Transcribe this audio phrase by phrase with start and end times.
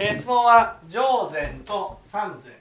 [0.00, 2.52] えー質問は上善と三善。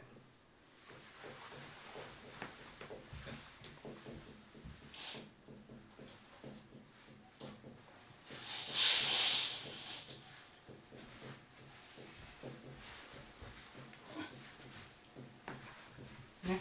[16.47, 16.59] ね。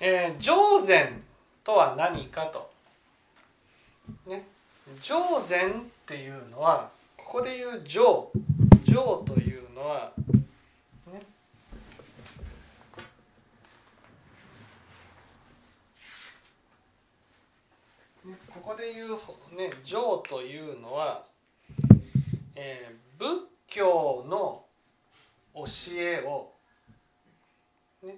[0.00, 1.22] えー上善
[1.62, 2.70] とは何かと、
[4.26, 4.46] ね、
[5.02, 5.74] 上善っ
[6.06, 8.30] ていうのはここで言う上。
[8.96, 10.12] 上というのは、
[11.12, 11.20] ね、
[18.24, 19.08] ねここで言う、
[19.54, 21.24] ね、上というのは、
[22.54, 23.28] えー仏
[23.68, 24.66] 教の
[25.54, 25.64] 教
[25.96, 26.52] えを、
[28.02, 28.16] ね、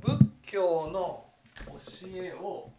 [0.00, 1.24] 仏教の
[1.66, 2.70] 教えを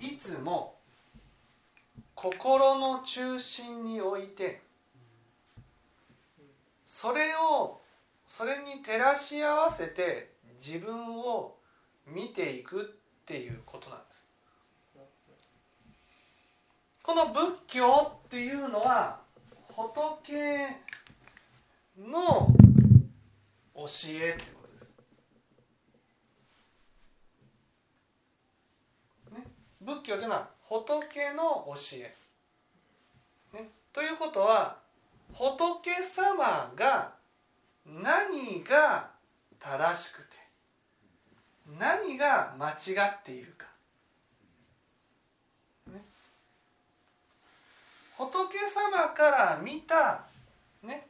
[0.00, 0.76] いつも
[2.14, 4.60] 心の中心に置いて
[6.86, 7.80] それを
[8.26, 10.32] それに照らし合わせて
[10.64, 11.56] 自分を
[12.06, 12.84] 見ていくっ
[13.24, 14.24] ていうことなんです。
[17.02, 19.20] この仏教っていうのは
[19.68, 20.66] 仏
[21.98, 22.48] の
[23.74, 24.90] 教えってことで
[29.32, 29.38] す。
[29.38, 29.46] ね、
[29.88, 32.14] 仏教というのは仏の教え。
[33.54, 34.76] ね、ということは
[35.32, 37.12] 仏様が
[37.86, 39.08] 何が
[39.58, 40.36] 正しくて
[41.78, 43.64] 何が間違っているか。
[45.86, 46.02] ね、
[48.18, 50.26] 仏様から見た、
[50.82, 51.06] ね、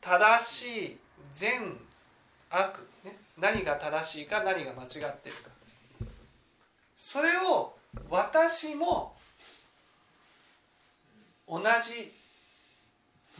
[0.00, 0.98] 正しい
[1.34, 1.76] 善
[2.48, 5.47] 悪、ね、何が正しいか何が間違っているか。
[7.10, 7.72] それを
[8.10, 9.16] 私も
[11.48, 12.12] 同じ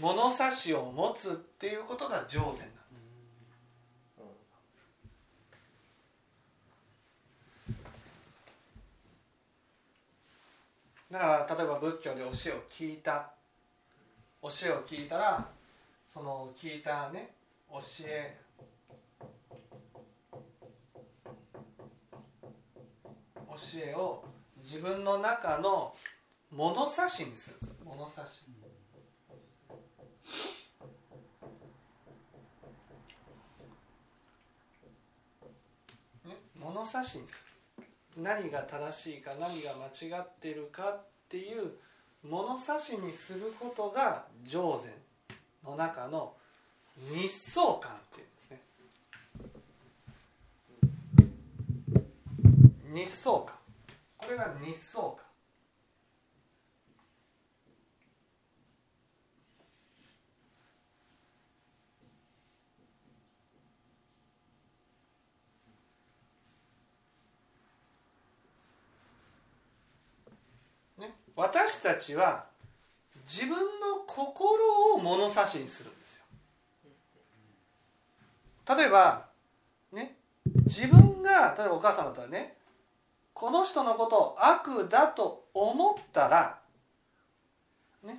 [0.00, 2.64] 物差しを持つっていうことが上善なんです。
[11.12, 12.32] だから例えば仏教で教えを
[12.70, 13.32] 聞いた
[14.40, 15.46] 教えを聞いたら
[16.10, 17.34] その聞いたね
[17.70, 18.34] 教え
[23.76, 24.24] えを
[24.62, 25.94] 自分の中の
[26.50, 28.42] 物差しにするんです物差し
[36.60, 37.44] 物差しにす
[37.78, 37.84] る
[38.22, 41.72] 何が正しいか何が間違ってるかっていう
[42.28, 44.92] 物差しにすることが上善。
[45.68, 46.34] の中の
[47.12, 48.37] 日相観っていう。
[52.92, 53.54] 日相観
[54.16, 55.16] これが日相観
[70.98, 72.46] ね、私たちは
[73.26, 76.24] 自分の心を物差しにするんですよ。
[78.76, 79.28] 例えば
[79.92, 80.16] ね。
[80.64, 82.57] 自分が例えばお母さんだったらね
[83.38, 86.58] この人のことを悪だと思ったら
[88.02, 88.16] ね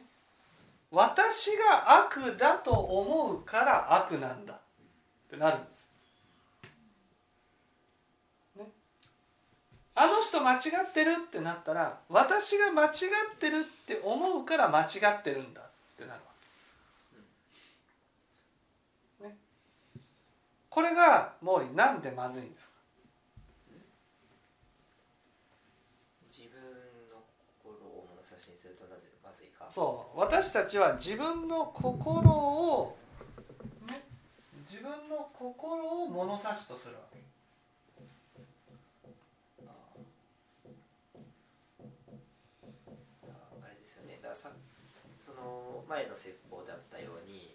[0.91, 4.53] 私が悪だと思うから悪なんだ。
[4.53, 4.57] っ
[5.29, 5.89] てなるんです。
[8.57, 8.63] ね。
[9.93, 10.57] あの人間違
[10.87, 12.91] ってるってなったら私が間違っ
[13.37, 14.85] てるって思うから間違
[15.19, 15.61] ってるんだ。
[15.61, 15.65] っ
[15.97, 16.19] てなるわ
[19.19, 19.35] け、ね、
[20.69, 22.79] これが毛利なんでまずいんですか
[26.39, 26.63] 自分
[27.11, 27.19] の
[27.59, 32.97] 心を物差しにするとなぜまずいかそう私たちは自分の心を、
[33.87, 34.01] ね、
[34.67, 37.19] 自分の心を物差しとするわけ。
[43.61, 44.19] あれですよね。
[44.23, 44.49] ださ
[45.21, 47.53] その前の説法であったように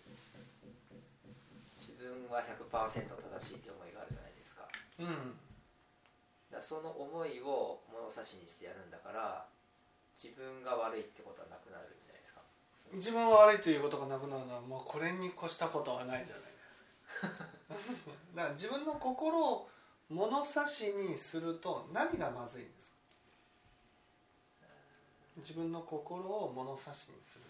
[1.81, 4.69] 自分は100%正しいって思いがあるじゃないですか。
[5.01, 5.35] うん。
[6.53, 9.47] だその思いを物差しにしてやるんだから
[10.15, 12.04] 自分が悪いってことはなくなる
[12.95, 16.85] 自分は悪いということがなくなるのはもうこれに越したことはないじゃないです
[17.21, 17.29] か。
[18.35, 19.69] だから自分の心を
[20.09, 22.95] 物差しにすると何がまずいんですか？
[25.37, 27.45] 自分の心を物差しにする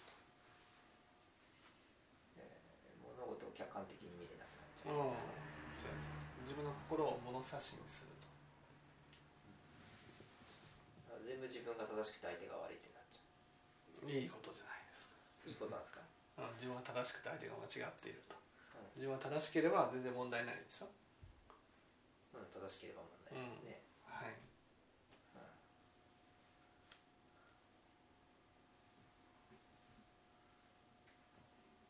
[3.03, 5.29] 物事を客観的に見れなくなっちゃうんですね。
[6.41, 8.25] 自分の心を物差しにすると。
[11.25, 14.74] 全部自分が正しくて相手が悪いってなっちゃいいことじゃない
[15.45, 16.01] いいことなんですか？
[16.37, 18.35] うん、自分が正しくて相手が間違っていると。
[18.75, 18.89] うん。
[18.95, 20.87] 自分は正しければ全然問題ないでしょ？
[22.35, 24.33] うん正しければ問題ないですね、はい。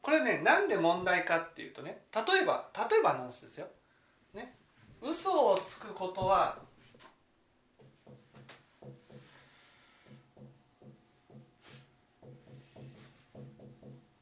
[0.01, 3.67] これねなんで問題かっていうとね例えば例えばの話ですよ、
[4.35, 4.55] ね、
[5.01, 6.59] 嘘をつくことは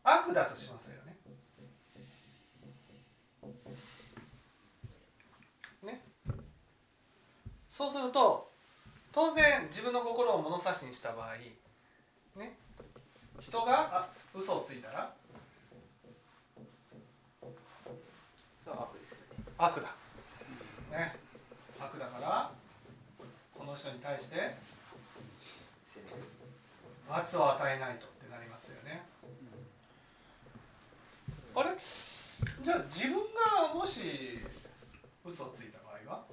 [0.03, 1.17] 悪だとしますよね。
[5.83, 6.01] ね。
[7.69, 8.51] そうすると
[9.13, 11.35] 当然自分の心を物差しにした場合
[12.39, 12.57] ね。
[13.39, 15.13] 人があ嘘をついたら
[18.65, 19.27] 悪ですね。
[19.57, 19.95] 悪だ、
[20.91, 21.15] ね、
[21.79, 22.51] 悪だから
[23.53, 24.55] この人に対して
[27.09, 29.12] 罰を与えないとってなりますよね。
[31.55, 31.69] あれ？
[32.63, 33.17] じゃあ自分
[33.67, 34.39] がもし
[35.23, 36.25] 嘘をついた場合は、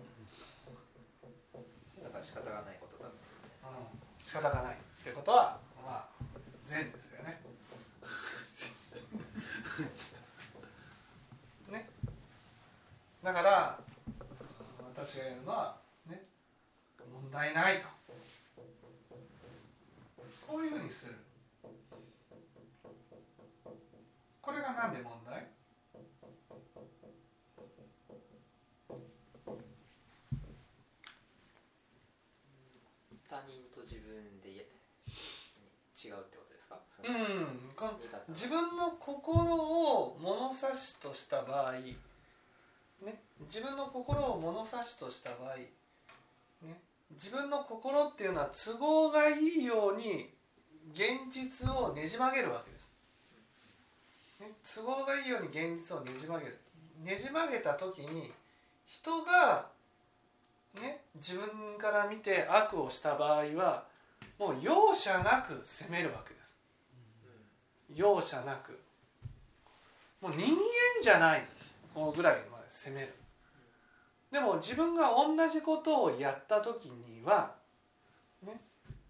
[2.03, 3.19] だから仕方がないことだって
[3.63, 6.09] うん、仕方がないってことはまあ
[6.65, 7.41] 善ですよね。
[11.71, 11.89] ね。
[13.23, 13.79] だから
[14.95, 15.77] 私が言うのは
[16.07, 16.25] ね
[17.13, 17.87] 問題ないと。
[20.49, 21.15] こういうふうにする
[24.51, 25.47] これがなんで問題？
[33.31, 34.63] 他人と自分でや
[35.95, 36.81] 違うってことですか？
[37.05, 37.63] うん
[38.35, 45.59] 自分の心を物差しとした場合、ね、自分の心を物差しとした場合、
[46.67, 46.81] ね、
[47.13, 50.29] 自分の心っていうのは都合がいいように
[50.93, 52.90] 現実をねじ曲げるわけです、ね、
[54.75, 56.59] 都合がいいように現実をねじ曲げる
[57.03, 58.33] ねじ曲げた時に
[58.87, 59.67] 人が、
[60.81, 63.85] ね、自分から見て悪をした場合は
[64.39, 66.57] もう容赦なく責めるわけです。
[67.95, 68.79] 容赦なく。
[70.21, 70.57] もう人間
[71.01, 71.45] じゃない
[71.95, 73.15] このぐらいまで責める。
[74.33, 77.53] でも自分が同じことをやった時には、
[78.45, 78.61] ね、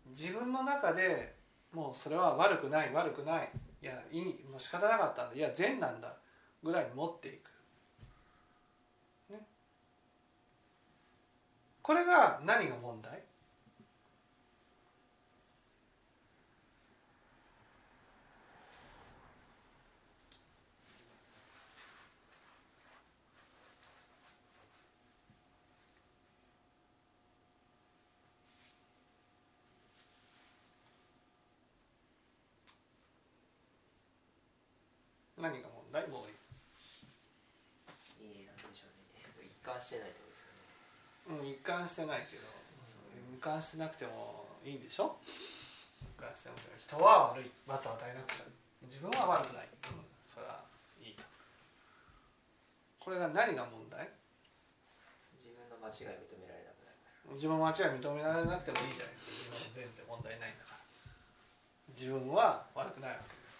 [0.09, 1.35] 自分の中で
[1.73, 3.49] もうそれは悪くない悪くない。
[3.82, 5.37] いやいいもう仕方なかったんだ。
[5.37, 6.15] いや善なんだ
[6.62, 7.50] ぐらいに持っていく、
[9.32, 9.38] ね、
[11.81, 13.23] これが何が問題
[35.41, 36.37] 何が問題毛利
[38.20, 38.93] えー、なんでしょう
[39.41, 40.43] ね一貫してないってことです
[41.31, 41.43] よね。
[41.43, 42.43] うん一貫してないけど
[43.37, 45.17] 一貫してなくてもいいでしょ？
[46.02, 47.50] 一貫してなくても人は悪い。
[47.67, 48.44] 罰を与えなくちゃ。
[48.82, 50.64] 自分は悪くない、うん、それは
[51.00, 51.22] いいと。
[52.99, 54.08] これが何が問題？
[55.38, 56.93] 自分の間違い認められなくな
[57.31, 59.55] る自分の間違い認められなくてもいいじゃないですか。
[59.55, 60.81] 自分の善って問題ないんだから。
[61.93, 63.58] 自分は悪くないわけです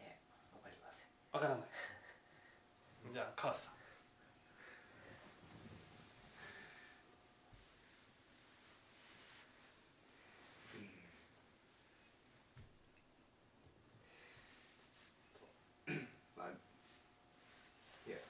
[0.00, 1.66] えー、わかりませんわからない。
[3.10, 3.72] じゃあ川瀬さん。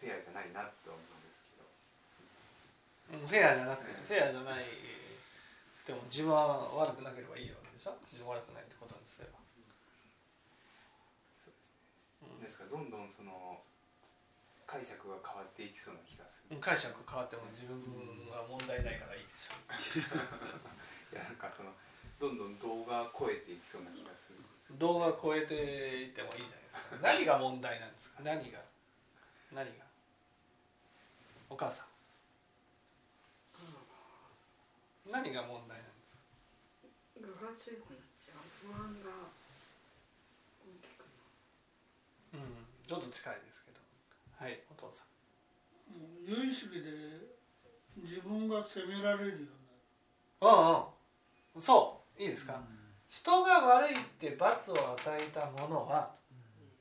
[0.03, 1.63] フェアじゃないなと思うんですけど。
[3.23, 4.67] うんフェアじゃなくてフェアじゃない
[5.79, 7.95] くても自分は悪くなければいいわけでしょ？
[8.11, 9.39] 自分は悪くないってことにすれば
[11.39, 11.55] そ
[12.27, 13.59] うですねですからどんどんその
[14.67, 16.55] 解釈が変わっていきそうな気がする。
[16.57, 17.77] うん解釈変わっても自分
[18.31, 19.59] は問題ないからいいでしょ
[21.13, 21.75] いやなんかその
[22.21, 24.39] どんどん動画を超えていきそうな気がする。
[24.79, 26.97] 動画を超えていってもいいじゃないですか。
[27.03, 28.23] 何が問題なんですか？
[28.25, 28.63] 何が？
[29.53, 29.85] 何が？
[31.51, 31.87] お母さん。
[35.11, 36.23] 何が問題なんですか？
[37.21, 38.41] 具が強くなっちゃう。
[38.65, 39.11] 不安が
[40.65, 41.05] 大きく
[42.33, 43.79] なるうんちょっと近いですけど。
[44.37, 44.61] はい。
[44.71, 45.07] お父さん。
[46.29, 46.91] 有意識で
[47.97, 49.49] 自分が責められるように
[50.43, 51.63] うんうん。
[51.63, 52.23] そう。
[52.23, 52.61] いいですか、
[53.09, 56.11] 人が悪いって罰を与えたものは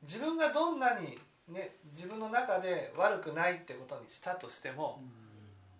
[0.02, 5.02] 自分がどんなにね、自分の中で悪くないってことにしたとしても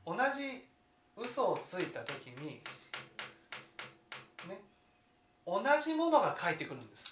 [0.06, 0.66] 同じ
[1.16, 2.62] 嘘をついた時に
[4.48, 4.60] ね
[5.46, 7.11] 同じものが返ってくるんです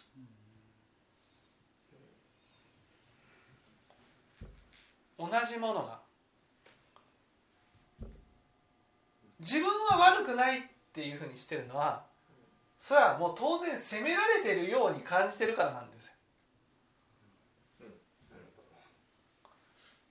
[5.20, 6.00] 同じものが。
[9.40, 10.62] 自分は悪くないっ
[10.94, 12.04] ていうふうにしてるのは
[12.78, 16.14] それはもう当然責められてるように感じてるからなんですよ。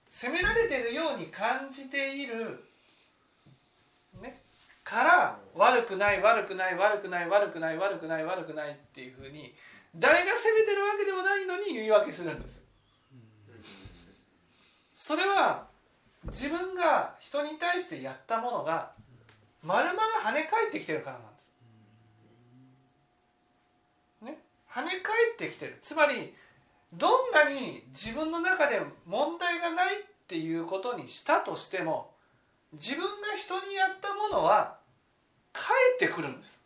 [0.08, 2.64] 責められてるように感じている
[4.20, 4.42] ね
[4.82, 9.54] から悪くない悪くない悪くない悪くない悪くない悪くないっていうふうに
[9.94, 12.67] 誰が責めてるわけでもないのに言い訳するんです。
[15.08, 15.64] それは
[16.26, 18.90] 自分が人に対してやったものが
[19.64, 21.50] 丸々跳ね返ってきてるからなんです。
[24.20, 24.38] ね、
[24.70, 26.34] 跳ね返ってきてるつまり
[26.92, 32.10] どんなに自分の中で問題がないっていうことにしたとしても
[32.74, 34.76] 自分が人にやったものは
[35.54, 36.60] 返ってくるんです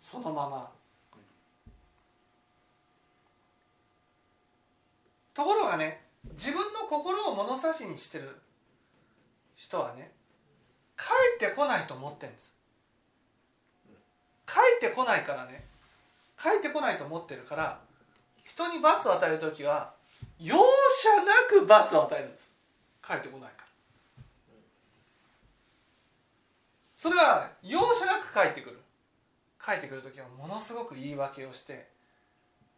[0.00, 0.68] そのまま。
[5.34, 8.36] ところがね自分の心を物差しにしてる
[9.56, 10.12] 人はね
[10.96, 11.04] 帰
[11.44, 12.52] ってこないと思ってるんです。
[14.46, 14.54] 帰
[14.86, 15.64] ってこないからね。
[16.36, 17.80] 帰ってこないと思ってるから
[18.44, 19.92] 人に罰を与える時は
[20.40, 22.52] 容赦なく罰を与えるんです。
[23.06, 23.64] 帰ってこないから。
[26.96, 28.78] それは容赦なく帰ってくる。
[29.64, 31.88] 帰ってくる時はものすごく言い訳をして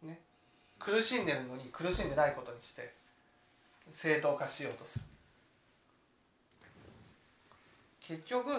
[0.03, 0.19] ね
[0.77, 2.91] 苦しんでるのに苦しんでないことにして
[3.89, 5.05] 正当化しようとする。
[7.99, 8.49] 結局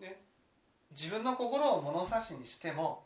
[0.00, 0.20] ね
[0.90, 3.04] 自分の心を物差しにしても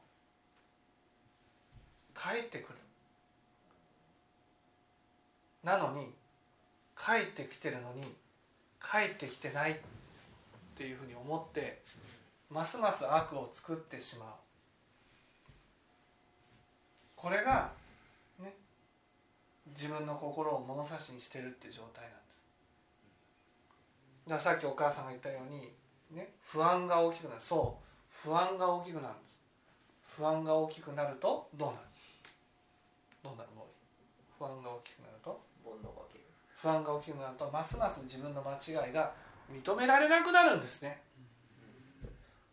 [2.14, 2.78] 帰ってくる。
[5.62, 6.12] なのに
[6.96, 8.02] 帰ってきてるのに
[8.80, 9.74] 帰ってきてないっ
[10.74, 11.80] ていうふうに思って
[12.50, 14.28] ますます悪を作ってしまう。
[17.16, 17.72] これが
[19.68, 22.38] 自分の心を物差しにしてるっていう状態なんです。
[24.26, 25.72] だからさっきお母さんが言ったように、
[26.10, 27.40] ね、不安が大きくなる。
[27.40, 27.84] そう。
[28.08, 29.38] 不安が大きくなるんです。
[30.16, 31.78] 不安が大きくなるとどうなる？
[33.22, 33.66] どうなるもう
[34.38, 35.40] 不安が大きくなると？
[36.56, 39.12] 不安が大きくなるとますます自分の間違いが
[39.52, 41.02] 認められなくなるんですね。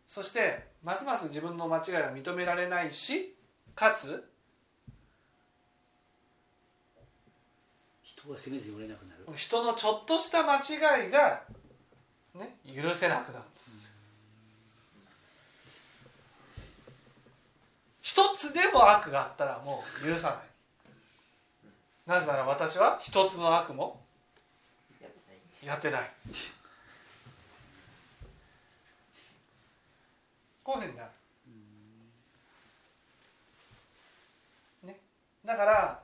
[0.06, 3.34] そしてますます自分の間違いが認められないし
[3.74, 4.28] かつ
[8.22, 9.26] 人が責めずにおれなくなる。
[9.34, 11.42] 人のちょっとした間違いが、
[12.36, 13.90] ね、許せなくなるんです。
[18.00, 20.38] 一つでも悪があったらもう許さない。
[22.06, 24.00] なぜなら私は一つの悪も
[25.00, 26.10] やってないやってない。
[30.62, 31.10] こういうふうになる、
[34.84, 35.00] ね、
[35.44, 36.00] だから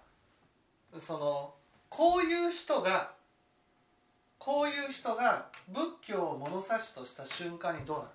[0.99, 1.55] その
[1.89, 3.11] こういう人が
[4.39, 8.11] こういう人が仏教を物差しとした瞬間にどうなる？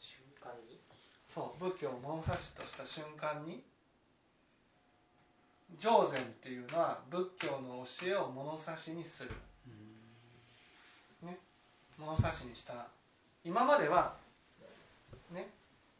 [0.00, 0.78] 瞬間に？
[1.26, 3.62] そう仏教を物差しとした瞬間に？
[5.78, 9.30] 上禅っていうのは仏教の教えを物差しにする、
[11.22, 11.38] ね、
[11.98, 12.86] 物差しにした。
[13.44, 14.14] 今までは
[15.32, 15.48] ね。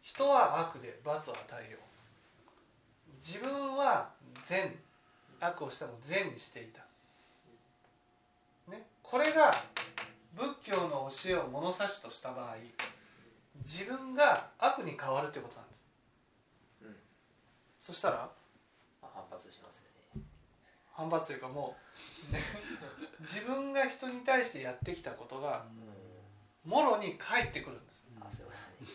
[0.00, 1.80] 人は悪で罰を与えよう
[3.18, 4.10] 自分は
[4.44, 4.74] 善
[5.40, 6.80] 悪をしても善にしていた、
[8.70, 9.52] ね、これが
[10.34, 12.56] 仏教の教えを物差しとした場合
[13.56, 15.84] 自分が悪に変わるということなんです、
[16.82, 16.96] うん。
[17.80, 18.30] そしたら？
[19.02, 20.22] まあ反発しますよね。
[20.92, 21.76] 反発というかも
[22.30, 22.40] う、ね、
[23.22, 25.64] 自分が人に対してやってきたことが
[26.64, 28.90] もろに返ってくるんですあそういうことね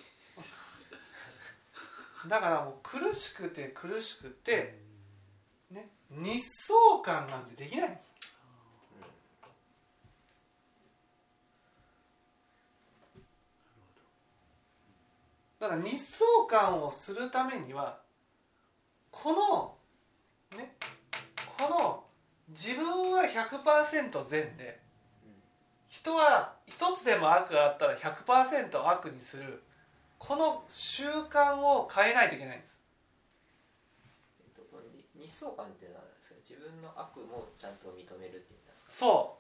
[2.28, 4.80] だからもう苦しくて苦しくて、
[5.72, 8.14] ね、日相感なんてできないんです。
[15.60, 17.98] だから日相感をするためには
[19.12, 20.76] このね
[21.58, 22.04] この
[22.50, 24.80] 自分は100%善で
[25.88, 29.64] 人は一つでも悪があったら100%悪にする
[30.26, 32.80] この習慣を変えないといけないんです。
[34.40, 36.04] えっとこの日日相観っていうのは
[36.48, 38.92] 自分の悪もちゃんと認めるって意味なんですか？
[38.92, 39.38] そ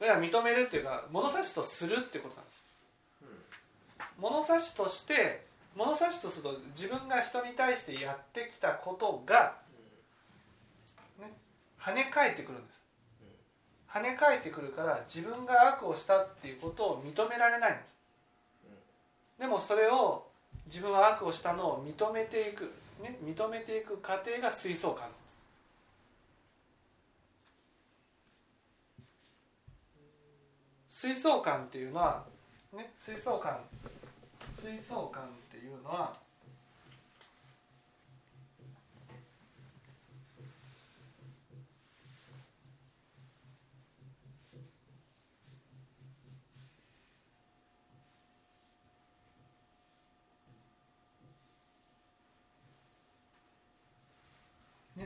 [0.00, 0.04] う。
[0.04, 2.64] いや認めるっていうか物差しとするってことなんです。
[3.22, 4.22] うん。
[4.22, 5.44] 物差しとして
[5.76, 9.54] 物差しとすると自分が人に対してやってきたことが、
[11.20, 11.30] ね、
[11.78, 12.82] 跳ね返ってくるんです。
[13.90, 17.96] 跳ね返ってくるから自分が悪をしたっていうことを認められないんです
[19.38, 20.26] でもそれを
[20.66, 25.14] 自分は悪をしたのを認めていく、ね、認めていく過程が水槽感で
[30.90, 31.08] す。
[31.08, 32.24] 水槽感っていうのは、
[32.72, 33.58] ね、水槽感
[34.60, 36.12] 水槽感っていうのは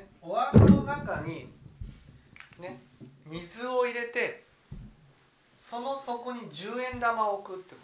[0.03, 1.49] ね、お椀の中に、
[2.59, 2.83] ね、
[3.27, 4.45] 水を入れて
[5.71, 7.81] その底に10円玉を置くってこ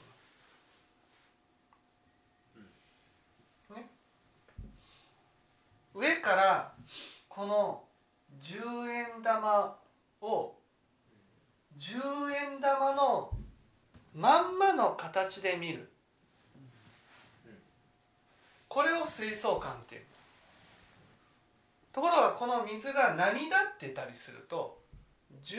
[3.68, 3.74] と。
[3.76, 3.86] ね。
[5.94, 6.72] 上から
[7.28, 7.82] この
[8.42, 9.76] 10円玉
[10.20, 10.52] を
[11.78, 11.96] 10
[12.54, 13.30] 円玉の
[14.14, 15.88] まんまの形で見る。
[18.68, 20.07] これを水槽感っていう。
[21.92, 24.78] ところがこの水が波立ってたりすると
[25.42, 25.58] 10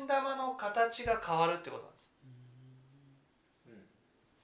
[0.00, 2.12] 円玉の形が変わるってことなんです。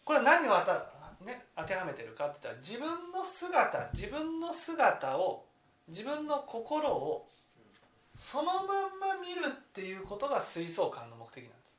[0.05, 5.47] これは何をあた、ね、当てはめてるかって言ったら自分の姿自分の姿を
[5.89, 7.29] 自分の心を
[8.17, 8.65] そのまん
[9.01, 11.73] ま見るっていうことが水槽感の目的なんです。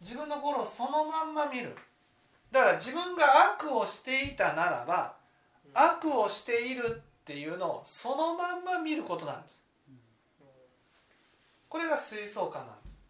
[0.00, 1.76] 自分の心をそのまんま見る
[2.52, 5.14] だから自分が悪をしていたならば
[5.72, 9.64] 悪をしているっていうのをそのまんま見ることなんです。
[11.68, 13.00] これが水槽感なんです。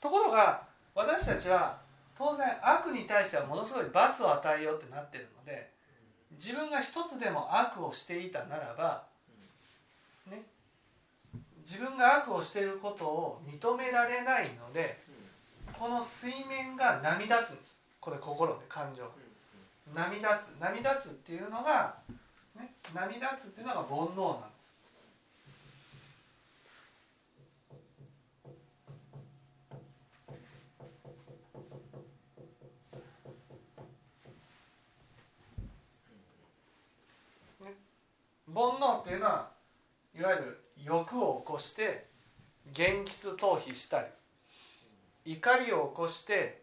[0.00, 0.62] ところが
[0.94, 1.78] 私たちは
[2.16, 5.70] 当然悪に対してはものすごい罰を与えようってなってるので
[6.32, 9.11] 自分が一つでも悪をしていたならば
[11.62, 15.00] 自分が悪をしていることを認められないので
[15.72, 17.76] この水面が波立つんです。
[18.00, 19.04] これ心で感情
[19.94, 20.60] 波立つ。
[20.60, 21.94] 波立つっていうのが、
[22.56, 24.62] ね、波立つっていうのが煩悩なんです。
[37.60, 37.74] ね
[38.54, 39.50] 煩悩っていうのは
[40.14, 42.06] いわゆる欲を起こして
[42.72, 44.06] 現実逃避したり
[45.24, 46.62] 怒りを起こして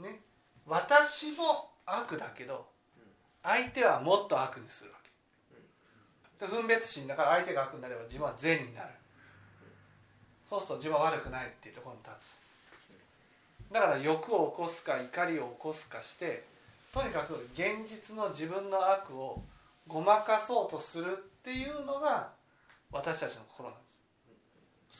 [0.00, 0.20] ね
[0.66, 2.66] 私も悪だけど
[3.42, 4.96] 相手はもっと悪にするわ
[6.38, 6.44] け。
[6.44, 8.88] で分別心だから相手が悪になれば自分は善になる。
[10.48, 13.72] そうすると自分は悪くないっていうところに立つ。
[13.72, 16.44] だから欲を起こすか怒りを起こすかして
[16.92, 19.42] とにかく現実の自分の悪を
[19.86, 22.30] ごまかそうとするっていうのが
[22.92, 23.96] 私たちの心なんです。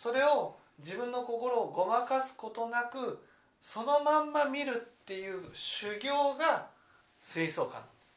[0.03, 3.25] それを自分の心をごまかすことなく
[3.63, 6.69] そのまんま見るっていう修行が
[7.19, 8.13] 水槽感なんです。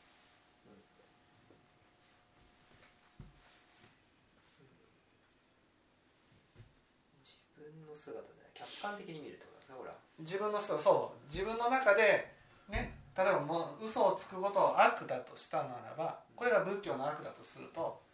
[7.57, 11.31] 自分の姿で客観的に見るってことですかほら自分のそうそう。
[11.31, 12.33] 自分の中で
[12.69, 18.08] ね例えばもう嘘をつくことを悪だとしたならばこれが仏教の悪だとすると、ね、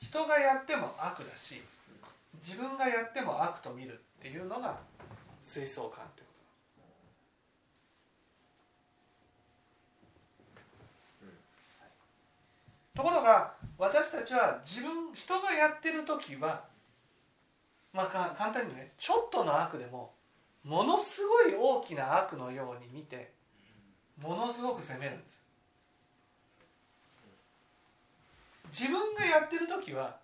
[0.00, 1.62] 人がやっても悪だし
[2.34, 4.78] 自分がやっても悪と見るっていうのが
[5.42, 6.54] 水槽感ってことなん
[11.22, 11.36] です。
[12.94, 16.64] ところが私たちは自分人がやってる時は
[17.92, 20.12] まあ簡単にねちょっとの悪でも
[20.64, 23.32] ものすごい大きな悪のように見て
[24.22, 25.42] ものすごく責めるんです
[28.70, 30.16] 自分がやってる時は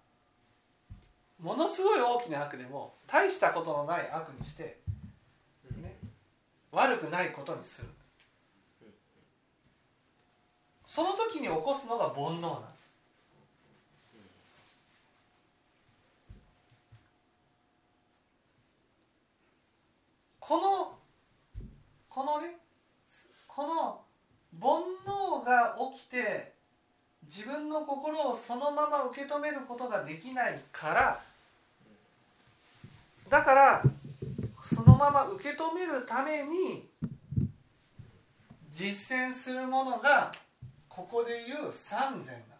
[1.43, 4.79] ものすごい大きな悪でも大したことのない悪にして、
[5.83, 5.97] ね、
[6.73, 8.07] 悪くないことにするんです。
[10.95, 12.77] その時に起こすのが煩悩なんです。
[20.41, 20.99] この
[22.09, 22.57] このね
[23.49, 24.01] この
[24.61, 26.56] 煩悩が起きて
[27.27, 31.21] 自分の心をそのまま受け止めることができないから
[33.29, 33.83] だから
[34.63, 36.89] そのまま受け止めるために
[38.71, 40.33] 実践するものが
[40.89, 42.57] ここで言う三善な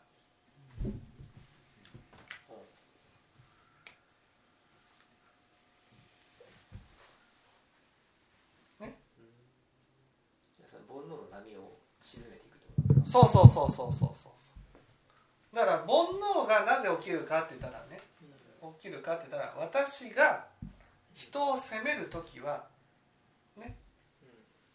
[13.05, 14.36] そうそうそうそうそうそう。
[15.57, 15.87] だから煩
[16.21, 17.99] 悩がなぜ起きるかって言ったらね
[18.79, 20.45] 起きるかって言ったら私が
[21.15, 22.67] 人を責める時は
[23.57, 23.75] ね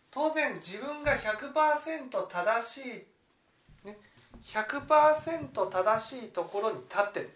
[0.09, 3.95] 当然自分が100%正しい、ね、
[4.41, 7.29] 100%正しいところに立ってる。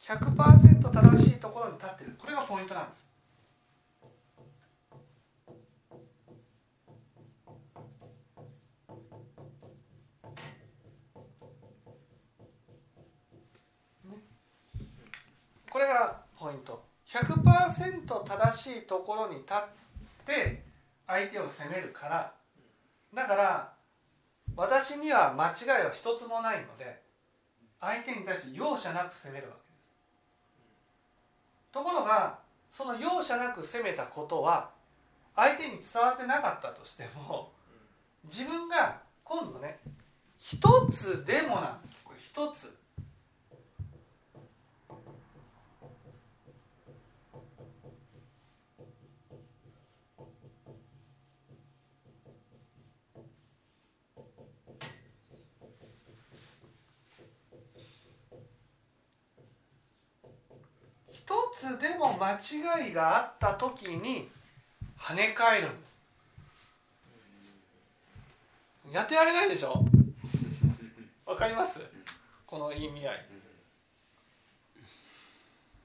[0.00, 2.16] 100%正しいところに立ってる。
[2.18, 3.09] これがポイントなんです。
[15.80, 16.84] れがポイント。
[17.06, 19.58] 100%正しいところに立っ
[20.24, 20.62] て
[21.06, 22.32] 相手を責めるから。
[23.12, 23.72] だから
[24.54, 27.02] 私には間違いは一つもないので
[27.80, 29.70] 相手に対して容赦なく責めるわけです。
[31.72, 32.38] ところが
[32.70, 34.70] その容赦なく責めたことは
[35.34, 37.50] 相手に伝わってなかったとしても
[38.24, 39.80] 自分が今度ね
[40.38, 40.58] 一
[40.92, 42.00] つでもなんです。
[42.04, 42.76] これ一つ
[61.12, 64.28] 一つでも間違いがあった時に
[64.98, 65.98] 跳ね返るんです。
[68.90, 69.84] やってられないでしょ？
[71.26, 71.80] わかります？
[72.46, 73.26] この意味合い。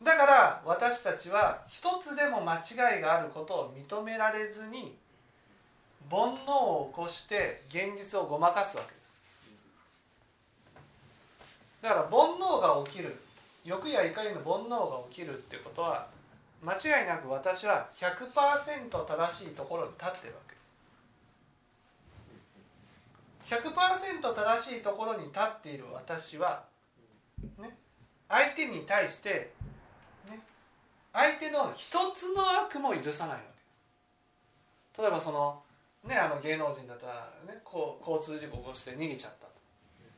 [0.02, 4.98] だから私たちは一つでも間違いがあることを認められずに
[6.10, 9.14] 煩悩を起こして現実をごまかすわけです。
[11.82, 13.20] だから煩悩が起きる
[13.65, 16.08] 欲や怒りの煩悩が起きるってことは
[16.62, 20.75] 間違いなく私は100%正しいところに立ってるわけです。
[23.56, 26.63] 100%正しいところに立っている私は、
[27.60, 27.75] ね、
[28.30, 29.51] 相手に対して、
[30.30, 30.39] ね、
[31.12, 33.54] 相手の一つの悪も許さないわけで
[34.95, 35.01] す。
[35.01, 35.62] 例えばその,、
[36.04, 39.44] ね、あの芸能人だったら、ね、こう交通事故を起こして逃げちゃった。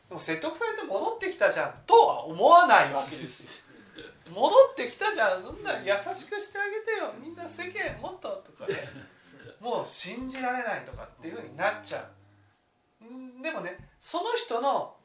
[0.09, 3.67] でも説得されて戻ってきたじゃんとは思わないわけですよ。
[4.33, 5.43] 戻ってきたじゃん。
[5.43, 7.13] そんな優しくしてあげてよ。
[7.21, 8.75] みんな世間もっととかね。
[9.59, 12.07] もう信じられないとかっていうふうになっちゃ
[13.01, 14.95] うんでもねその人の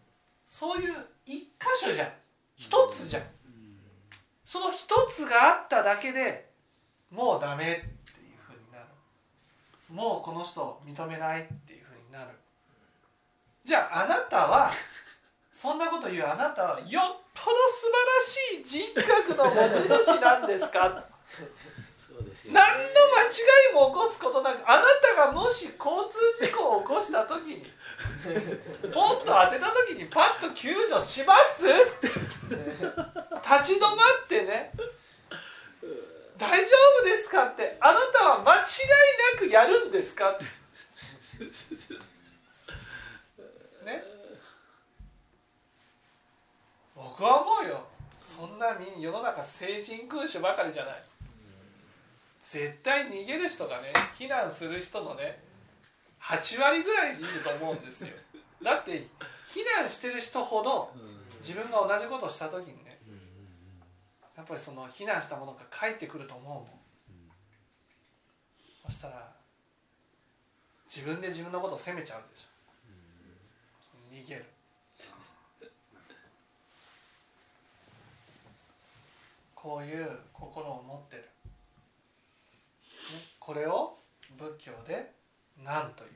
[0.46, 1.48] そういう一箇
[1.80, 2.08] 所じゃん。
[2.56, 3.22] 一つじゃん。
[4.44, 6.50] その一つがあっただけで
[7.10, 7.66] もうダメっ
[8.12, 8.86] ていうふうになる。
[9.90, 12.30] もうこの人認めないっていうふうになる。
[13.64, 14.68] じゃああなたは
[15.54, 16.88] そんなこと言うあなたはよっ
[17.32, 17.92] ぽど素晴
[18.58, 21.04] らしい人格の持ち主なんですか？
[21.96, 22.78] そうですよ、何の間
[23.22, 23.26] 違
[23.70, 24.82] いも起こすことなくあな
[25.16, 27.64] たがもし交通事故を起こした時に
[28.92, 31.64] ポンと当てた時にパッと救助します？
[31.64, 31.78] 立
[33.74, 33.86] ち止ま
[34.24, 34.72] ってね。
[36.38, 36.66] 大丈
[37.00, 37.76] 夫ですかって。
[37.80, 38.62] あなたは間違い
[39.34, 40.44] なくやるんですかって
[43.84, 44.04] ね
[47.04, 47.84] 僕は思うよ。
[48.18, 51.02] そんな世の中聖人君主ばかりじゃない。
[52.44, 55.42] 絶対逃げる人がね避難する人のね
[56.20, 58.10] 8割ぐらいいると思うんですよ。
[58.62, 59.06] だって
[59.48, 60.92] 避難してる人ほど
[61.40, 62.98] 自分が同じことをした時にね
[64.36, 66.66] やっぱりその避難したものが返ってくると思うもん。
[68.86, 69.32] そしたら
[70.86, 72.48] 自分で自分のことを責めちゃうでしょ。
[74.12, 74.44] 逃げる。
[79.62, 81.28] こういう心を持ってる、ね、
[83.38, 83.96] これを
[84.36, 85.12] 仏教で
[85.62, 86.10] 何という。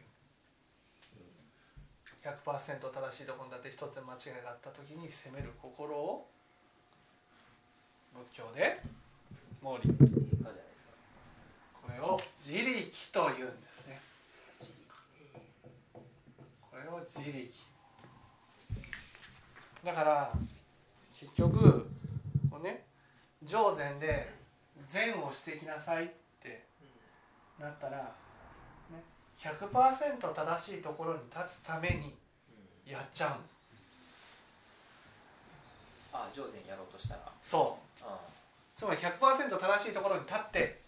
[2.25, 6.29] 100%正しいところだって一つ間違いがあった時に責める心を
[8.13, 8.83] 仏教で
[9.63, 9.95] 毛利
[11.73, 14.01] これを自力というんですね。
[15.93, 17.53] これを自力。
[19.85, 20.33] だから
[21.15, 21.89] 結局
[22.51, 22.87] こうね
[23.47, 24.35] 上禅で
[24.89, 26.09] 禅をしてきなさいっ
[26.43, 26.65] て
[27.59, 27.97] なったら、
[28.91, 29.03] ね、
[29.39, 32.15] 100%正しいところに立つために
[32.85, 33.31] やっちゃう。
[33.39, 33.57] んです
[36.13, 37.21] あ上手にやろうとしたら。
[37.41, 38.05] そう。
[38.05, 38.19] あ
[38.75, 40.81] つまり100%正しいところに立って、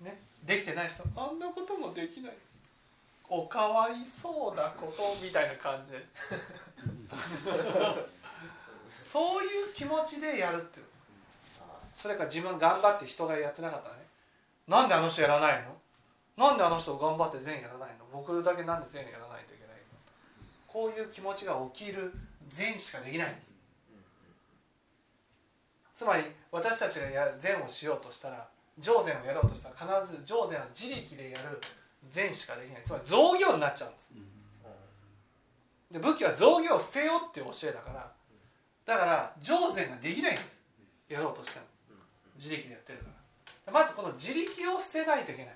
[0.00, 2.32] ね、できてない人あんなこともできない。
[3.30, 5.92] おかわいそうなことみたいな感じ。
[5.92, 6.06] で
[8.98, 10.87] そういう気持ちでやるっていうあ
[11.98, 14.02] それから自分頑張って人がやってなかったらね。
[14.68, 15.64] なんであの人やらない
[16.36, 16.46] の？
[16.46, 18.06] なんであの人頑張って善やらないの？
[18.12, 19.98] 僕だけなんで善やらないといけないの？
[20.68, 22.14] こういう気持ちが起きる
[22.48, 23.50] 善しかできないんです。
[25.96, 28.46] つまり私たちがや善をしようとしたら
[28.78, 31.60] 上善をやろうとしたら必ず上善は自力でやる
[32.08, 32.82] 善しかできない。
[32.86, 34.10] つまり造業になっちゃうんです。
[35.90, 38.12] で仏教は造業を捨てようっていう教えだから
[38.86, 40.62] だから上善ができないんです。
[41.08, 41.64] やろうとしても。
[42.38, 43.10] 自力でやってるか
[43.66, 43.72] ら。
[43.72, 45.54] まずこの自力を捨てないといけない。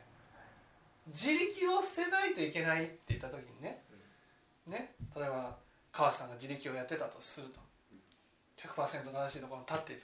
[1.06, 3.82] 自力を捨てないといけないって言った時にね
[4.66, 5.56] ね例えば
[5.90, 7.60] 川瀬さんが自力をやってたとすると。
[8.62, 10.02] 100%正しいところに立っている。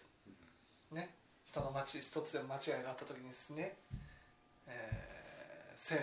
[0.93, 1.15] ね
[1.45, 3.77] 人の町一つでも間違いがあった時にですね、
[4.67, 5.97] えー、せ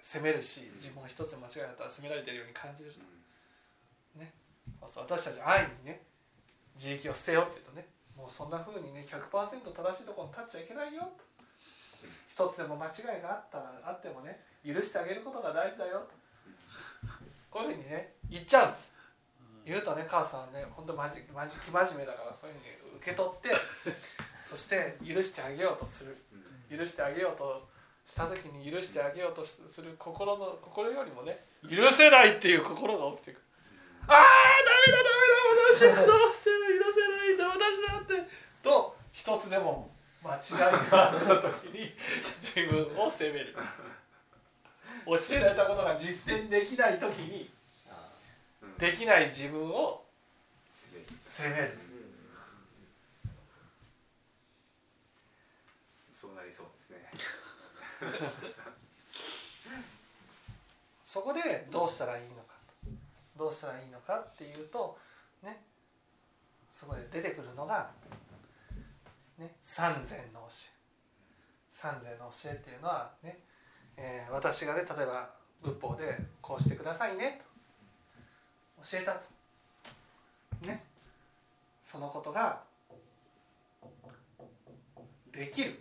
[0.00, 3.00] 責めるし自分が一つでも間違いだったら責められているように感じると。
[4.18, 4.32] ね。
[4.80, 6.02] 私たち愛にね
[6.76, 11.10] 自力を捨てようって言うとねもうそんなふうにね100%正しいところに立っちゃいけないよ。
[12.36, 16.00] と一つでも間違いがあったらあってもね許してあげることが大事だよ。
[16.00, 16.14] と
[17.50, 18.94] こういうふうにね言っちゃうんです。
[19.64, 23.50] 言うとね母さんはね本当まじまじ生真面目だからそういうふうに受け取って
[24.44, 26.16] そして許してあげようとする。
[26.70, 27.66] 許してあげようと
[28.06, 33.40] した時に許してあげようとする心の心よりもね許せないっていう心が起きてくる。
[34.06, 38.28] ああダメだダメだ私はどうしても許せないんだ私だって
[38.62, 39.88] と一つでも
[40.24, 41.92] 間違いがあった時に
[42.40, 43.54] 自分を責める。
[45.06, 47.48] 教えられたことが実践できない時に
[48.76, 50.02] できない自分を
[51.22, 51.78] 責める。
[56.12, 57.12] そうなりそうですね。
[61.04, 62.54] そこでどうしたらいいのか。
[63.36, 64.98] どうしたらいいのかっていうと
[65.44, 65.60] ね
[66.72, 67.92] そこで出てくるのが、
[69.38, 70.50] ね、三善の教え。
[71.68, 73.38] 三善の教えっていうのはね、
[73.96, 75.30] えー私がね例えば
[75.62, 77.42] 仏法でこうしてくださいね
[78.78, 78.90] と。
[78.90, 80.66] 教えたと。
[80.66, 80.84] ね。
[81.84, 82.60] そのことが
[85.32, 85.80] できる。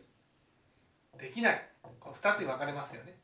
[1.19, 1.67] できない。
[1.99, 3.15] この2つに分かれますよね。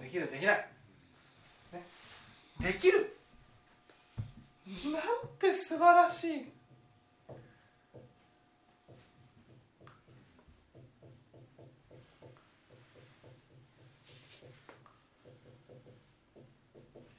[0.00, 0.68] できるできない、
[1.72, 1.86] ね、
[2.60, 3.16] できる。
[4.66, 6.52] なんて素晴らしい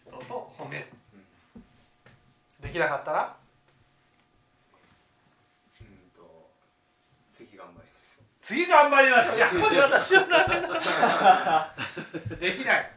[0.05, 0.85] 人と褒める
[2.59, 3.35] できなかったら？
[5.81, 6.49] うんと
[7.31, 11.75] 次頑張りましょう次頑張りましょうやっぱり私はダメだ。
[12.37, 12.91] できない。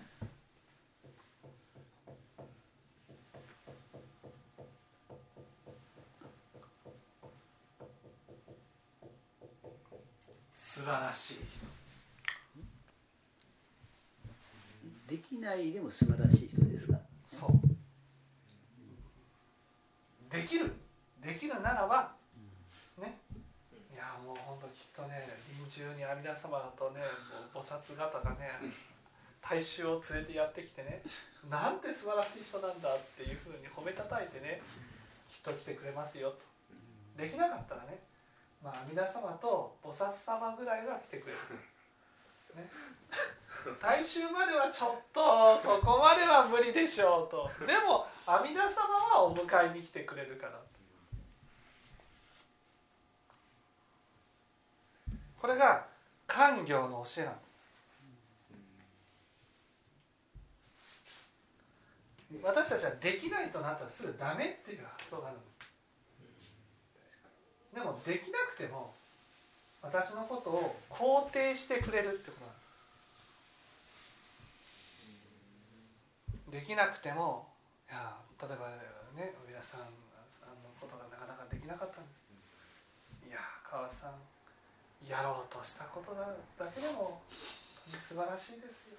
[10.54, 11.36] 素晴らしい
[15.08, 16.98] できないでも素晴らしい人ですか
[17.30, 17.50] そう
[20.30, 20.72] できる
[21.24, 22.12] できるならば
[23.00, 23.18] ね
[23.94, 27.00] いやもう本当きっとね臨終に阿弥陀様とね
[27.54, 28.50] もう菩薩方がね
[29.56, 31.00] 大衆を連れてやってきてね。
[31.48, 34.60] なんて素晴らしい人なんだっていうふうに褒めたたいてね。
[35.32, 36.36] きっと来てくれますよと。
[37.16, 37.98] できなかったらね。
[38.62, 41.38] まあ阿弥陀様と菩薩様ぐらいは来てくれる、
[42.56, 42.68] ね、
[43.80, 47.48] 大衆まではちょっとそこまでは無理でしょうと。
[47.66, 48.84] でも阿弥陀様
[49.16, 50.60] はお迎えに来てくれるから。
[55.40, 55.86] これが
[56.26, 57.55] 官業の教えなんです。
[62.46, 65.46] 私たちはできないとなったらすぐダメっていう発想があるんで
[67.10, 67.26] す。
[67.74, 68.94] でもできなくても
[69.82, 72.54] 私のことを肯定してくれるってことなん
[76.54, 76.70] です。
[76.70, 77.48] できなくても
[77.90, 78.70] いや例えば
[79.18, 79.86] ね上田さんの
[80.80, 83.28] ことがなかなかできなかったんです。
[83.28, 84.14] いや川瀬さん
[85.02, 87.20] やろうとしたことだだけでも
[88.06, 88.96] 素晴らしいですよ。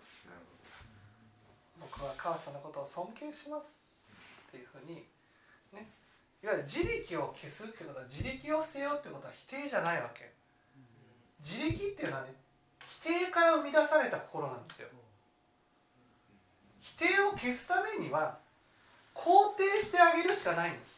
[1.79, 3.77] 僕は川瀬さんのことを尊敬します
[4.47, 5.05] っていうふうに
[5.73, 5.87] ね
[6.43, 10.31] いわゆる自力を消すってことは自力を捨てようってことは否定じゃないわけ。
[11.39, 12.33] 自力っていうのはね
[12.87, 14.87] 否定から生み出された心なんですよ。
[16.79, 18.37] 否定を消すためには
[19.13, 20.97] 肯定してあげるしかないんです。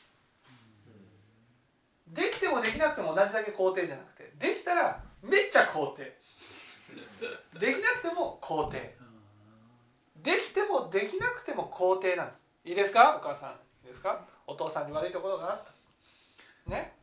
[2.07, 6.17] できてもできなくても同じだけ肯定じゃなくてできたらめっちゃ肯定。
[7.59, 8.98] できなくても肯定。
[10.23, 12.69] できてもできなくても肯定なんです。
[12.69, 13.17] いいですか？
[13.17, 13.49] お母さん。
[13.51, 13.53] い
[13.85, 14.19] いですか？
[14.45, 15.63] お父さんに悪いところがあっ
[16.65, 16.71] た。
[16.71, 16.93] ね？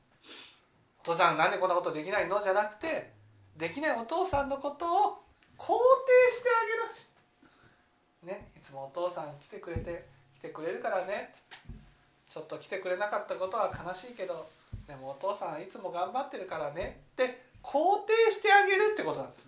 [1.02, 2.42] お父さんなんでこんなことできないの？
[2.42, 3.12] じゃなくて
[3.57, 5.18] できないお父さんのことを
[5.57, 5.72] 肯定
[6.37, 6.48] して
[8.24, 8.40] あげるし。
[8.44, 8.50] ね？
[8.57, 10.07] いつもお父さん来てくれて
[10.38, 11.33] 来てくれるからね。
[12.29, 14.50] ちょっと来てくれなかったことは悲しいけど
[14.87, 17.00] でもお父さんいつも頑張ってるからね。
[17.12, 17.72] って肯
[18.26, 19.46] 定してあげるってことなんです。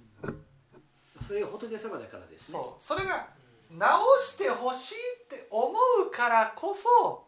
[1.26, 2.58] それが仏様だからですね。
[2.58, 2.82] そう。
[2.82, 3.28] それが
[3.70, 5.70] 直してほしいって思
[6.06, 7.26] うからこそ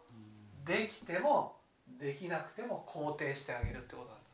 [0.64, 1.56] できても
[1.98, 4.24] できなくても肯定してあげるってことなんで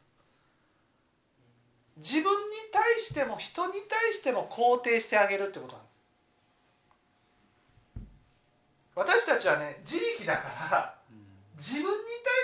[2.03, 2.15] す。
[2.15, 5.99] 自分に対しても人に対しても肯定してあげるってことなんです。
[8.95, 10.95] 私たちはね自力だから
[11.57, 11.97] 自分に対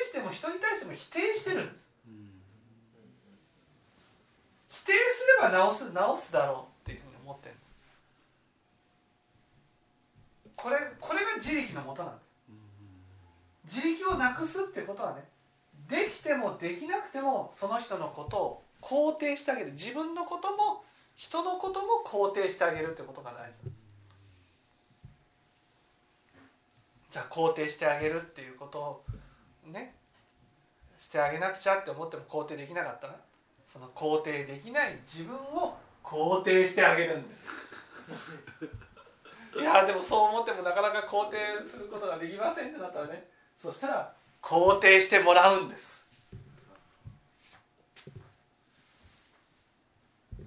[0.08, 1.82] しても人に対しても否定してるんです。
[4.70, 4.98] 否定す
[5.40, 7.72] れば直す直すだろうっていうふうに思ってるんです
[10.62, 12.20] これこれが自力のもとなんで
[13.68, 13.80] す。
[13.82, 15.24] 自力をなくすってことはね
[15.88, 19.72] できてもできなくてもその人のことを肯定してあげる。
[19.72, 20.84] 自分のことも
[21.16, 23.62] 人のことも肯定してあげるってことが大事なんです。
[27.10, 29.04] じゃあ肯定してあげるっていうことを
[29.66, 29.94] ね
[30.98, 33.16] してあげなくちゃって思っても肯定できなかったら
[33.66, 37.48] その肯定できない自分を肯定してあげるんです。
[39.54, 43.28] いやでもそう思ってもなかなか肯定することができませんってなったらね。
[43.60, 46.06] そしたら肯定してもらうんです。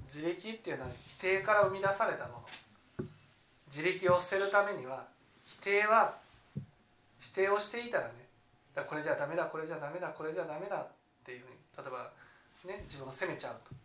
[0.07, 2.43] 自力っていうのは否定から生み出されたも
[2.99, 3.05] の。
[3.67, 5.05] 自力を捨てるためには
[5.43, 6.15] 否定は
[7.19, 8.13] 否定をしていたらね
[8.87, 10.87] これじゃダメだこれじゃダメだこれじゃダメだっ
[11.25, 12.11] ていうふうに例えば
[12.65, 13.75] ね自分を責めちゃうと。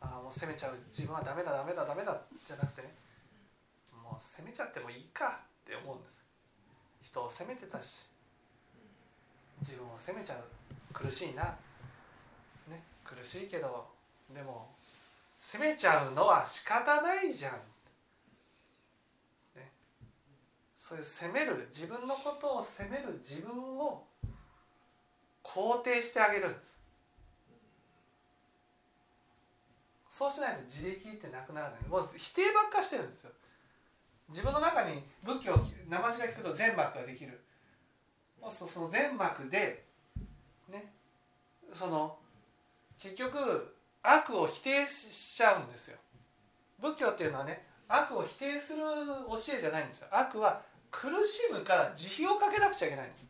[0.00, 0.78] ああもう責めちゃう。
[0.88, 2.94] 自分はダメだダメだダメだじゃなくてね
[4.16, 6.24] もう責めちゃってもいいかって思うんです。
[7.02, 8.06] 人を責めてたし
[9.60, 10.38] 自分を責めちゃう。
[10.94, 11.42] 苦しいな。
[12.70, 13.86] ね苦しいけど
[14.34, 14.70] でも
[15.38, 17.52] 責めちゃうのは仕方ないじゃん、
[19.54, 19.70] ね、
[20.78, 24.02] そういう責める自分のことを責める自分を
[25.44, 26.74] 肯定してあげるんです。
[30.10, 31.86] そうしないと自力ってなくならない。
[31.86, 33.30] もう否定ばっかしてるんですよ。
[34.28, 35.58] 自分の中に仏教を
[35.88, 37.40] 名前が聞くと全幕ができる。
[38.50, 39.84] そうその全幕で
[40.68, 40.92] ね
[41.72, 42.16] その
[42.98, 45.98] 結局悪を否定しちゃうんですよ。
[46.80, 50.08] 仏教っていうのはね悪を否定する教えじゃないんですよ。
[50.10, 50.60] 悪は
[50.90, 53.26] 苦しむから慈悲をかけなくちゃいけないんです。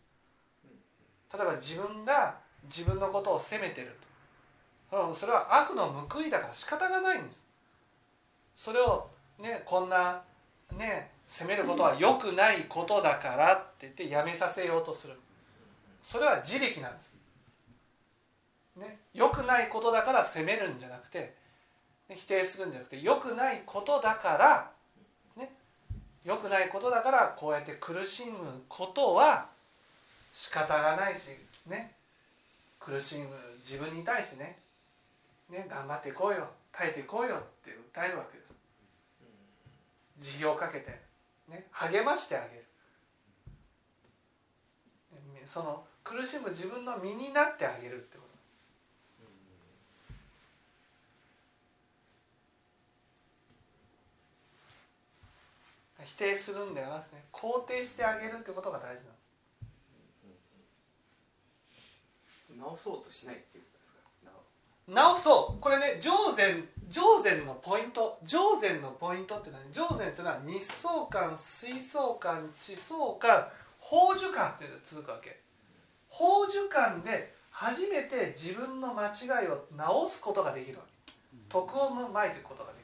[1.34, 3.96] 例えば自分が自分のことを責めてる
[4.90, 5.14] と。
[5.14, 7.44] それは悪の報いだから仕方がないんです。
[8.54, 10.22] それをねこんな
[10.72, 15.14] ね責めることは良くないことだからって言ってやめさせようとする。
[16.02, 17.16] それは自力なんです。
[18.76, 21.34] ね、良くないことだから責めるんじゃなくて、
[22.08, 24.70] ね、否定するんじゃなくて良くないことだから
[25.36, 25.50] ね
[26.24, 28.36] 良くないことだからこうやって苦しむ
[28.68, 29.46] ことは
[30.32, 31.30] 仕方がないし
[31.66, 31.92] ね
[32.78, 33.28] 苦しむ
[33.60, 34.58] 自分に対してね
[35.50, 38.45] ね頑張っていこうよ耐えていこうよって訴えるわけです。
[40.20, 41.00] 授業をかけて、
[41.48, 42.66] ね、励ましてあげる。
[45.46, 48.26] その苦しむ自分の身になってあげるってこと。
[56.04, 59.06] 否定するんではなくて、ね、肯定してあげるってことが大事なんです。
[62.58, 63.64] 直そうとしないっていう
[64.88, 65.60] 直そう。
[65.60, 68.18] これね上善上善のポイント。
[68.22, 69.72] 上善のポイントって何？
[69.72, 73.48] 上善っていうのは日相観水相観地相観
[73.80, 75.40] 宝珠観っていうのが続くわけ。
[76.10, 81.12] 宝珠観で初めて自分の間違いを直すことができるわけ。
[81.48, 82.78] 徳をまいていくことがで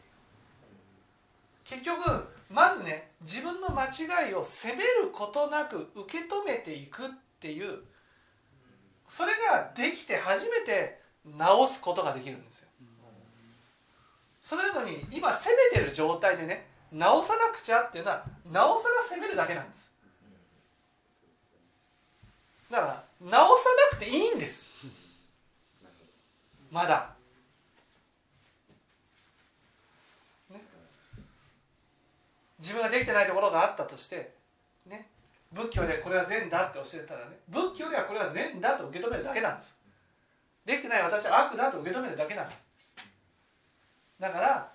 [1.71, 1.81] きる。
[1.83, 7.09] 結局まずね自分の間違いを責めることなく受け止めていくっ
[7.39, 7.79] ていう。
[9.09, 12.68] それができて初めて直すことができるんですよ。
[14.41, 19.91] それなのに今責めてる状態でね直さなくちゃっていうのはなおさら責めるだけなんです。
[22.70, 24.87] だから直さなくていいんです。
[26.70, 27.14] まだ。
[30.51, 30.61] ね。
[32.59, 34.33] 自分ができてないところがあったとして
[34.87, 35.07] ね。
[35.53, 39.82] 仏教でこれは善だって教えたらね仏教ではこれは善だと受け止めるだけなんです。
[40.65, 42.59] できてない私は悪だと受け止めるだけなんです
[44.21, 44.73] だから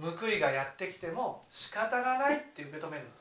[0.00, 3.16] 報いがやってきても仕方がないって受け止めるんです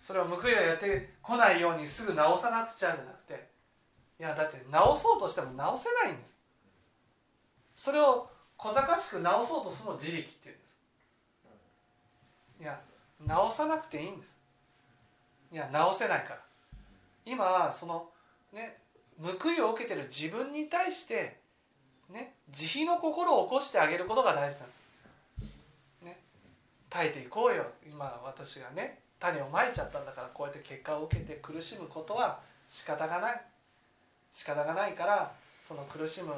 [0.00, 3.48] それを報いがやってこないようにすぐ直さなくちゃじゃなくて
[4.18, 6.36] いやだって直そうとしても直せないんです。
[7.74, 10.76] それを小賢しく直そうとするのを自力って言うんです。
[12.62, 12.80] いや
[13.24, 14.36] 直さなくていいんです。
[15.52, 16.40] いや直せないから。
[17.24, 18.08] 今はその
[18.52, 18.78] ね
[19.20, 21.40] 報いを受けてる自分に対して
[22.10, 26.04] ね慈悲の心を起こしてあげることが大事なんです。
[26.04, 26.20] ね
[26.88, 27.64] 耐えていこうよ。
[27.86, 33.40] 今私がね種をまいちゃったんだからこうやって結果を受けて苦しむことは仕方がない。
[34.32, 35.32] 仕方がないから
[35.62, 36.32] その苦しむ、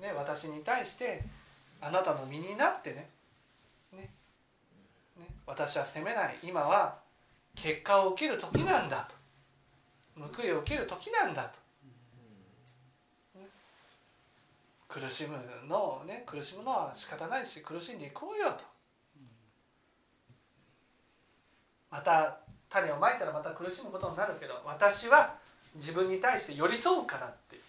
[0.00, 1.24] ね、私に対して
[1.80, 3.08] あなたの身になってね
[3.92, 4.10] ね
[5.18, 6.36] ね私は責めない。
[6.42, 6.98] 今は
[7.54, 9.14] 結果を受ける時なんだと。
[10.18, 13.46] 報いを受ける時なんだと、ね
[14.88, 15.36] 苦しむ
[15.68, 18.64] のをね苦しむのは仕方ないし苦しんでいこうよと。
[21.90, 22.38] また
[22.68, 25.34] 種をまいたらまた苦しむことになるけど私は
[25.74, 27.62] 自分に対して寄り添うからっていう。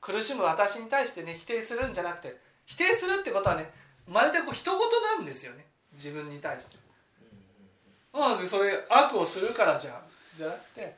[0.00, 3.70] 苦しむ私に対してね否定するんじゃなくて否定するってことはね
[4.08, 5.66] まるでこう人事なんですよね。
[5.92, 6.76] 自分に対して。
[8.12, 9.94] まあでそれ悪をするからじゃん
[10.36, 10.96] じゃなくて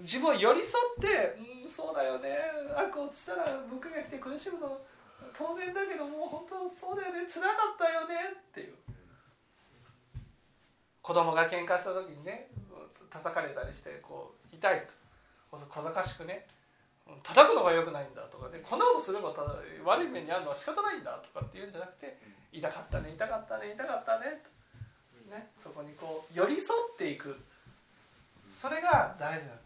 [0.00, 2.38] 自分を寄り添って「うんそうだよね。
[2.76, 4.80] 悪をしたら報いが来て苦しむの
[5.36, 7.26] 当然だけどもう本当そうだよね。
[7.26, 8.76] つらかったよね」っていう。
[11.00, 12.48] 子供が喧嘩した時にね
[13.10, 14.92] 叩かれたりしてこう痛いと。
[15.50, 16.46] 小賢しくね
[17.22, 18.60] 叩くのが良くないんだとかね。
[18.62, 22.16] こんなことすればただ悪い目に遭うのは仕方ないんだとかって言うんじゃなくて
[22.52, 24.42] 痛かったね痛かったね痛かったね。
[24.44, 27.36] とね、そこにこう寄り添っていく。
[28.62, 29.62] それが大事なんで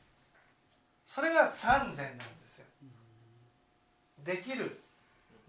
[1.04, 1.12] す。
[1.14, 2.64] それが三善なんですよ。
[4.24, 4.80] できる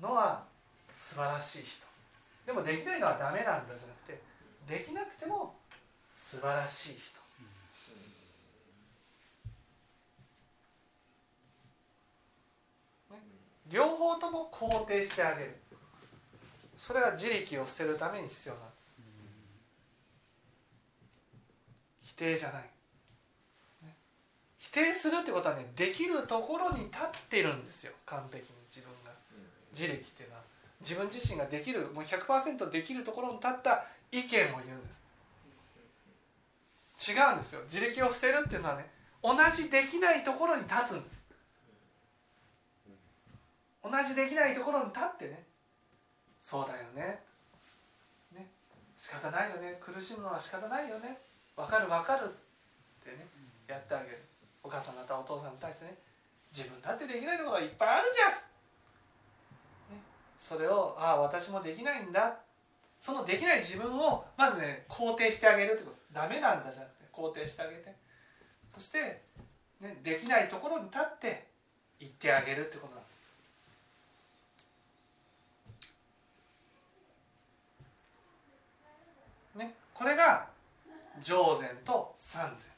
[0.01, 0.43] のは
[0.91, 1.87] 素晴らしい人。
[2.45, 4.21] でもできないのはダメなんだじゃなくて
[4.67, 5.55] できなくても
[6.17, 7.17] 素晴らしい人。
[13.71, 15.55] 両方とも肯定してあげる。
[16.75, 18.59] それが自力を捨てるために必要な。
[18.59, 18.77] んです
[22.01, 22.69] 否定じゃない、
[24.77, 29.11] 定するってことはねできるところに立ってるんですよ完璧に自分が。
[29.73, 30.41] 自力っていうのは。
[30.79, 35.01] 自分自身ができるもう100%できるところに立った意見を言うんです。
[37.11, 37.61] 違うんですよ。
[37.63, 38.85] 自力を捨てるっていうのはね
[39.23, 41.23] 同じできないところに立つんです。
[43.83, 45.43] 同じできないところに立ってね
[46.43, 47.19] そうだよね。
[48.35, 48.47] ね。
[48.97, 49.79] 仕方ないよね。
[49.81, 51.17] 苦しむのは仕方ないよね。
[51.55, 52.27] 分かる分かるっ
[53.03, 53.25] てね
[53.67, 54.26] やってあげる。
[54.67, 55.95] お母さんまたお父さんに対してね
[56.51, 60.03] 自分だってできないところがいっぱいあるじゃん、ね、
[60.37, 62.39] それをああ私もできないんだ。
[62.99, 66.05] そのできない自分をまずね肯定してあげるってことです。
[66.11, 67.95] ダメなんだじゃなくて肯定してあげて。
[68.73, 69.21] そして、
[69.79, 71.47] ね、できないところに立って
[71.99, 73.21] 言ってあげるってことなんです。
[79.55, 79.75] ね。
[79.93, 80.47] これが
[81.21, 82.76] 上善と三善。